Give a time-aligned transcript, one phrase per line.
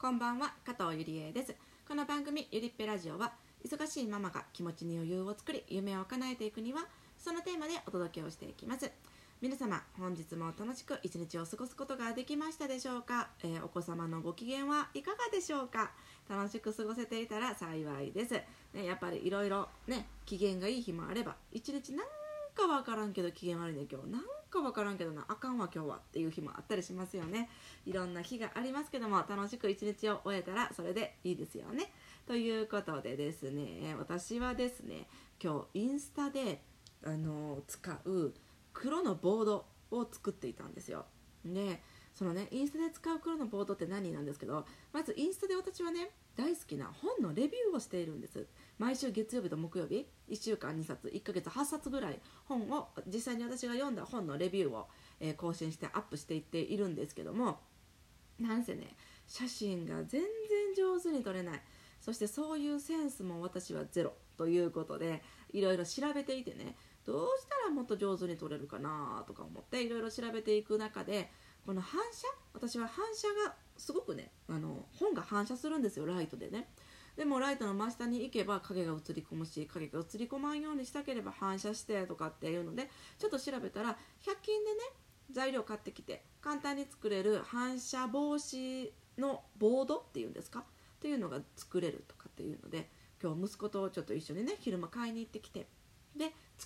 [0.00, 1.54] こんばんは加藤ゆりえです。
[1.86, 6.86] この番組ゆりっぺラジオは忙しいママが気持ちに余裕を作り夢を叶えていくには
[7.18, 8.90] そのテーマでお届けをしていきます。
[9.42, 15.90] 皆様本日も楽しく一日を過ごすことができましたでしょうか、えーお子様のご機嫌はいかがでしょうか？
[16.30, 18.32] 楽しく過ごせていたら幸いです、
[18.72, 22.06] ね、やっぱりいろいろね機嫌がいい日もあれば一日なん
[22.54, 27.48] かわからんけど機嫌悪いね今日なんかわからんけどなあかんわ今日はっていう日もあったりしますよね。
[27.86, 31.92] いろんな日がありますけども楽しく一日を終えたらそれでいいですよね。
[32.26, 35.06] ということでですね私はですね
[35.42, 36.62] 今日インスタで
[37.04, 38.34] あの使う
[38.72, 41.06] 黒のボードを作っていたんですよ。
[41.44, 41.80] で
[42.14, 48.46] そのねインスタで使う黒のボードって何なんですけどまずインスタで私はね大好きな本のレビューをしているんです。
[48.80, 54.86] 毎週月曜日と木曜日1週間2冊1ヶ月8冊ぐらい本を実際に私が読んだ本のレビューを、
[55.20, 57.58] えー更新してアップしていっているんですけども
[58.38, 58.96] なんせね
[59.28, 60.22] 写真が全然
[60.74, 61.60] 上手に撮れない。
[62.00, 71.30] そしてそういうセンスも私はゼロということでいろいろ調べていてねどうしたらもっと上手に撮れるかなとか思っていろいろ調べていく中で
[71.66, 76.70] この反射私は反射がすごくねあの本が反射するんですよライトでね。
[77.20, 83.94] でもライトの真下に行けば影が映り込むし影が映り込まんようにしたければ反射してとかっていうのでちょっと調べたら100
[84.40, 84.78] 均でね
[85.30, 90.60] 材料買ってきて簡単に作れる反射防止のボードっていうんですか？
[90.60, 90.62] っ
[90.98, 92.88] ていうのが作れるとかっていうので
[93.22, 95.66] 今日息子とちょっと一緒にね昼間買いに行ってきて。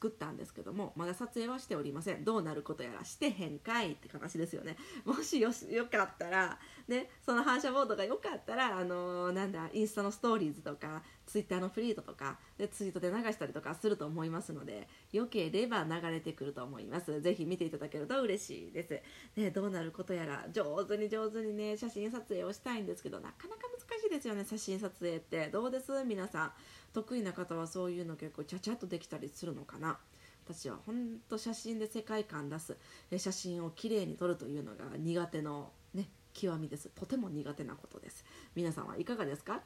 [0.00, 2.24] 作ったんですけどもまだ撮影はしておりません。
[2.24, 4.78] どうなることやらしてへんかいって話ですよね。
[5.04, 17.20] もしよしよかったらねその反射ボードがよかったらあのーなんだインスタのストーリーズとかツイッターのフリートとかでツイートで流したりとかすると思いますのでよければ流れてくると思います。
[17.20, 19.00] ぜひ見ていただけると嬉しいです。
[19.36, 25.46] ねどうなることやら上手に上手にね写真撮影をしたいんですけどなかなか難しいですよね写真撮影って。
[25.46, 25.92] どうです？
[26.04, 26.52] 皆さん。
[26.92, 29.98] 得意な方はそういうの結構ちゃちゃっとできたりするのかな？
[30.44, 32.76] 私は本当写真で世界観出す。
[33.16, 36.90] 写真をきれいに撮るというのが苦手のね極みです。
[36.92, 38.24] とても苦手なことです。
[38.56, 39.60] 皆さんはいかがですか、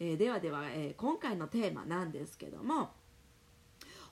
[0.00, 2.90] えーではでは、えー今回のテーマなんですけども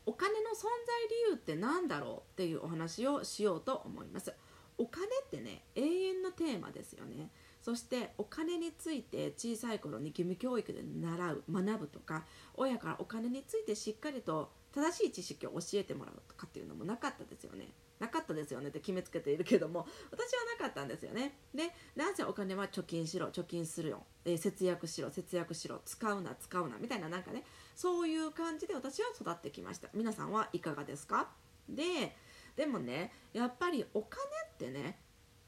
[0.05, 4.33] お金の存在理由って何だろうっていうお話をしようと思います。
[4.79, 7.31] お金ってね永遠のテーマですよね。
[7.61, 12.25] そしてお金について小さい頃に義務教育で習う学ぶとか
[12.55, 17.73] 親からお金についてしっかりと正しい知識を教えてもらうとかっていうのもなかったですよね。
[17.99, 21.39] なかったですよねって決めつけているけども私はなかったんですよね。
[21.55, 25.81] でなぜお金は貯金しろ貯金するよ、えー節約しろ節約しろ。
[25.85, 27.43] 使うな使うなみたいななんかね
[27.75, 29.89] そういう感じで私は育ってきました。
[29.95, 31.29] 皆さんはいかがですか？
[31.69, 32.15] で
[32.57, 34.99] でもねやっぱりお金ってね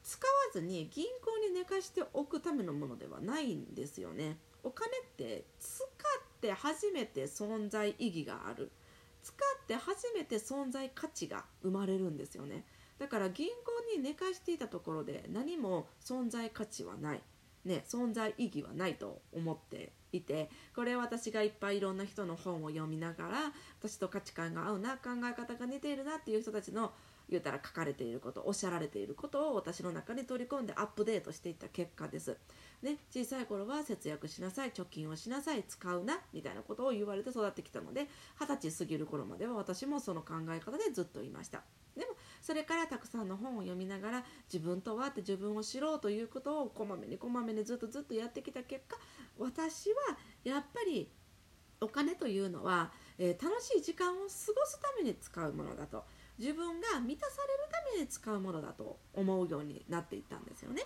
[0.03, 4.39] 使わずに銀行に寝かしておくためのものではないんですよね。
[4.63, 5.87] お金って使っ
[6.41, 8.71] て初めて存在意義がある。
[9.23, 9.39] 使っ
[9.69, 12.65] て初めて存在価値が生まれるんですよね。
[12.99, 17.23] だから銀行に寝かしていたところで何も存在価値はない。
[17.65, 23.39] ね、存在意義はないと思っていてこれ私がいっぱいいろんな人の本を読みながら
[23.81, 26.93] 私と価値観が合うな考え方が似ているなっていう人たちの
[27.29, 32.37] 言うたら書かれていることおっしゃられていることを私の中に取り込んでアップデートしていった結果です。
[32.83, 38.07] ね、小さい頃は節約しなさい貯金をしなさい使うなみたいなことを言われて育ってきたので
[38.41, 41.63] 二十歳過ぎる頃までは私もその考え方でずっといました。
[41.97, 48.97] でもそれからたくさんの本を読みながら自分とはって自分を知ろうということをこまめにこまめにずっとずっとやってきた結果
[49.37, 51.11] 私はやっぱり
[51.81, 56.05] お金というのは、えー楽しい時間を過ごすために使うものだと
[56.39, 60.83] 自分が満たされるために使うものだと思うようになっていったんですよね。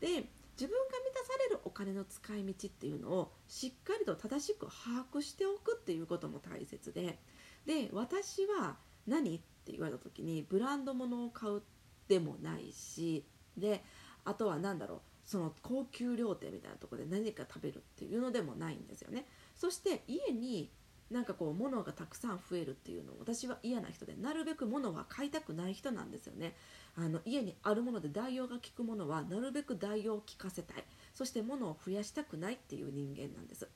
[0.00, 0.28] で
[0.60, 7.18] 自分が満たされるお金の使い道っていうのをしっかりと正しく把握しておくっていうことも大切で
[7.64, 11.62] で私は何って言われた時にブランド物を買う
[12.08, 13.24] でもないし
[13.56, 13.82] で
[14.24, 19.26] あとは何だろうその高級料亭みたいなところで何か食べるっていうのでもないんですよね
[19.56, 20.70] そして家に
[21.10, 26.54] なんかこう物がたくさん増えるっていうのを私は嫌な人でなるべく物は買いたくない人なんですよね。
[26.96, 30.84] あの家にあるもので代用が効くものはなるべく代用を効かせたい。
[31.12, 33.68] そして物を増やしたくないっていう人間なんです。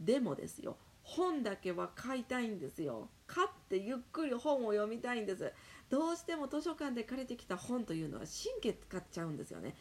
[0.00, 3.08] でもですよ本だけは買いたいんですよ。
[3.26, 5.52] 買ってゆっくり本を読みたいんです。
[5.88, 9.76] どうしても図書館で借りてきた本というのは神経使っちゃうんですよね。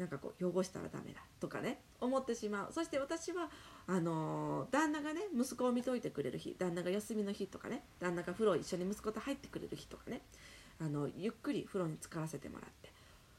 [0.00, 2.72] なんかこう汚したらダメだとかね思ってしまう。
[2.72, 3.50] そして私は
[3.86, 10.22] あのー旦那がね息子を見といてくれる日旦那が休みの日とかね旦那が風呂一緒に息子と入ってくれる日とかね
[10.80, 12.90] あのゆっくり風呂に浸からせてもらって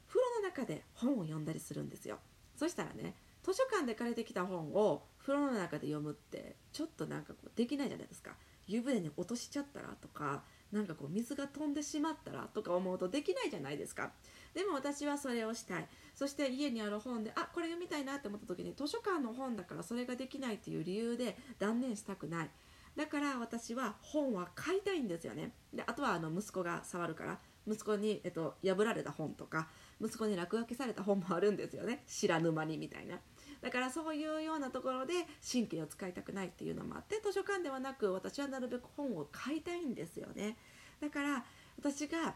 [0.08, 2.20] 風呂の中で本を読んだりするんですよ。
[2.56, 8.36] そしたらね図書館で借りてきた本を風呂の中で読むってちょっとなんかこうできないじゃないですか。
[8.68, 14.12] 湯船に落としちゃったらとかなんかこう水が飛んでしまったらとか思うとできないじゃないですか。
[14.54, 15.88] でも私はそれをしたい。
[16.16, 22.50] そして家にある本であこれ読みたいなって思った時に図書館の本だからそれができないっていう理由で断念したくない。
[22.96, 25.54] だから私は本は買いたいんですよね。
[25.74, 29.68] であとはあの息子が触るから息子に、えっと、破られた本とか
[30.02, 32.04] 息子に落書きされた本もあるんですよね。
[32.08, 33.20] 知らぬ間にみたいな。
[33.62, 35.14] だからそういうようなところで
[35.50, 40.58] 神経を使いたくないっていうのもあって図書館ではなく私はなるべく本を買いたいんですよね。
[41.00, 41.46] だから
[41.78, 42.36] 私が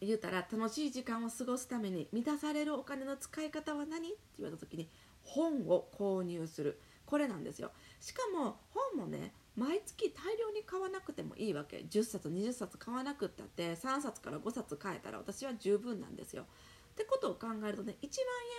[0.00, 4.88] 言うたら楽しい時間を過ごすために満たされるお金の使い方は何って言われた時に
[5.22, 6.80] 本を購入する。
[7.06, 7.72] これなんですよ。
[8.00, 11.78] しかも本もね毎月大量に買わなくてもいいわけ。
[11.78, 16.44] 10冊20冊買わなくったって3冊から5冊買えたら私は十分なんですよ。
[16.92, 18.10] ってことを考えるとね1万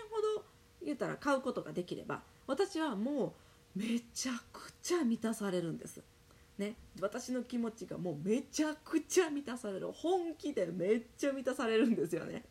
[0.04, 0.46] 円ほど
[0.84, 3.34] 言うたら買うことができれば私はも
[3.76, 6.02] うめちゃくちゃ満たされるんです。
[6.58, 12.44] ね、私の気持ちがもうめちゃくちゃ満たされる本気でめっちゃ満たされるんですよね。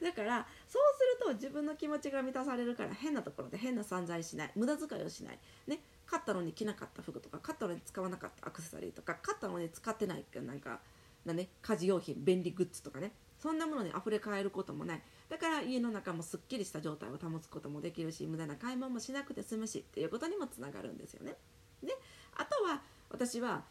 [0.00, 0.82] だからそう
[1.18, 4.52] すると自分の気持ちが満たされるから変なところで変な散財しない。
[4.54, 10.78] 無駄遣いをしない、ね、買ったのに着なかった服とか買ったのに使わなかったアクセサリーとか買ったのに使ってないなんか
[11.24, 13.12] な、ね、家事用品便利グッズとかね。
[13.42, 15.02] そんなものに溢れ返ることもない。
[15.28, 21.34] だから家の中もすっきりした状態を保つこともできるし無駄な買い物もしなくて済むしっていうことにもつながるんですよね。
[21.82, 21.92] で
[22.36, 23.64] あとは私は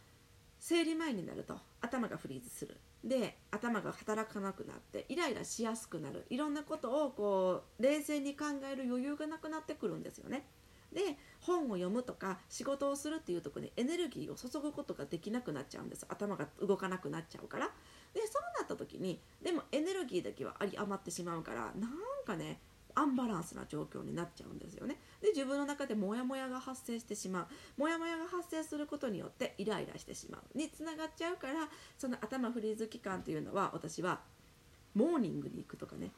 [0.59, 2.75] 生理前になると頭がフリーズする。
[3.01, 6.25] で頭が働かなくなってイライラしやすくなる。
[6.29, 10.45] いろんなことをこう冷静に考える余裕がなくなってくるんですよね。
[10.91, 16.05] で本を読むとか仕事をするっていうとこにエネルギーを注ぐことができなくなっちゃうんです。
[16.09, 17.71] 頭が動かなくなっちゃうから。
[18.13, 21.91] でそうなった時にでもエネルギーだけはあり余ってしまうからなん
[22.25, 22.59] かね
[22.95, 24.97] アンバランスな状況になっちゃうんですよね。
[25.21, 27.47] で自分の中でモヤモヤが発生してしまう。
[27.77, 30.57] モヤモヤが発生することによってイライラしてしまう。
[30.57, 34.19] につながっちゃうからその頭フリーズ期間というのは私は
[34.93, 36.11] モーニングに行くとかね。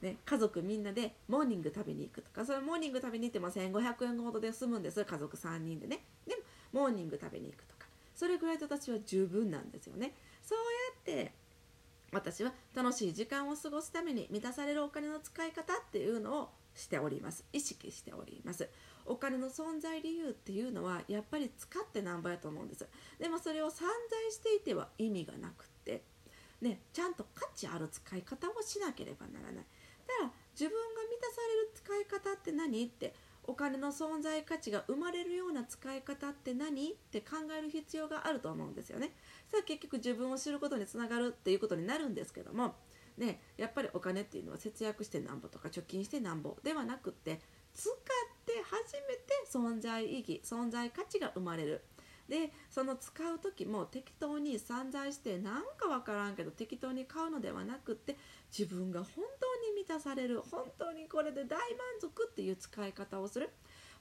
[0.00, 2.44] ね、家族みんなでモーニング食べに行くとか。
[2.44, 5.04] それモーニング食べに行っても1500円ほどで済むんです。
[5.04, 6.04] 家族3人でね。
[6.26, 6.42] でも
[6.82, 7.86] モーニング食べに行くとか。
[8.14, 10.14] それぐらいで私は十分なんですよね。
[10.42, 10.58] そう
[11.08, 11.32] やって
[12.12, 17.44] 私は楽しい時間を過ごすために満たされるお金の使い方っていうのをしております。
[17.52, 18.68] 意識しております。
[19.06, 22.86] お金の存在理由っていうのはやっぱり使ってなんぼやと思うんです。
[23.18, 26.02] でもそれを散財していては意味がなくって。
[26.60, 29.54] ねちゃんと価値ある使い方をしなければならない。
[29.54, 39.12] だから自分が満たされる使い方って何ってお金の存在価値が生まれるような使い方って何って考える必要があると思うんですよね。
[39.46, 42.76] さあ結局自分を知ることにつながるっていうことになるんですけども、
[43.18, 47.40] ね、やっぱりお金っていうのは節約してなんぼとか貯金してなんぼではなくって
[47.74, 47.94] 使っ
[48.46, 49.22] て初めて
[49.52, 51.82] 存在意義存在価値が生まれる。
[52.28, 58.16] でその使う時も適当に散財してなんかわからんけど適当に買うのではなくって
[58.56, 59.51] 自分が本当
[59.82, 60.40] 満たされる。
[60.48, 61.60] 本当にこれで大満
[62.00, 63.50] 足っていう使い方をする。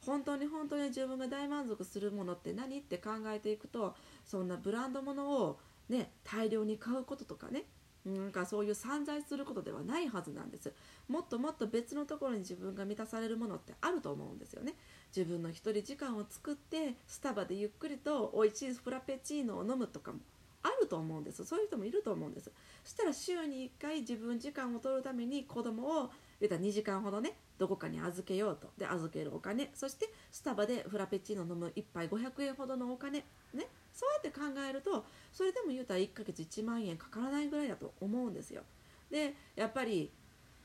[0.06, 3.96] 本当に本当に自分が大満足するものって何って考えていくと
[4.26, 7.66] そんなブランド物をね大量に買うこととかね。
[8.04, 10.72] なんかそういう散財することではないはずなんです。
[11.08, 14.76] もっともっと別のところに自分が満たされるものってあると思うんですよね。
[15.16, 20.20] 自分の一人時間を作ってスタバでゆっくりと美味しいフラペチーノを飲むとかも。
[20.64, 21.46] あると思うんです。
[21.46, 22.52] そういう人もいると思うんです。
[22.84, 28.70] そしたら週に1回自分時間を取るために子供を言ったら2時間ほどねどこかに預けようと。
[28.78, 29.72] で預けるお金。
[29.74, 33.20] そしてスタバでフラペチーノ飲む1杯500円ほどのお金
[33.54, 33.68] ね。
[33.94, 38.62] そうやって考えるとそれでも言うたら1ヶ月1万円かからないぐらいだと思うんですよ。
[39.10, 40.12] でやっぱり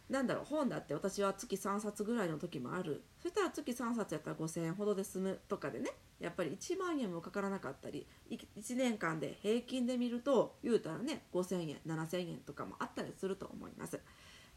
[0.09, 3.03] なんだろう本だって私は月3冊ぐらいの時もある。
[3.21, 5.91] そしたら月3冊やったら5000円ほどで済むとかでね。
[6.19, 14.01] やっぱり1万円もかからなかったり1年間で平均で見ると言うたらね5000円7000円とかもあったりすると思います。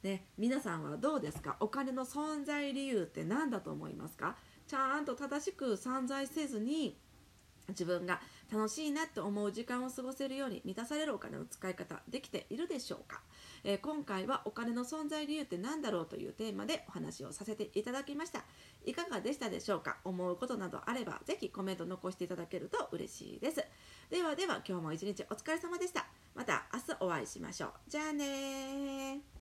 [0.01, 1.57] ね、皆さんはどうですか？
[1.59, 4.37] お金の存在理由って何だと思いますか？
[4.65, 6.97] ちゃんと正しく散財せずに
[7.67, 8.21] 自分が
[8.51, 13.21] 楽しいなって思う時間を過ごせるように満たされるお金の使い方できているでしょうか、
[13.63, 18.43] えー、今回はお金の存在理由って何だろうというテーマでお話をさせていただきました。
[18.85, 19.97] いかがでしたでしょうか？
[20.03, 23.63] 思うことなどあればぜひコメント残していただけると嬉しいです。
[24.09, 26.07] ではでは今日も一日お疲れ様でした。
[26.33, 27.71] また明日お会いしましょう。
[27.87, 29.29] じゃあね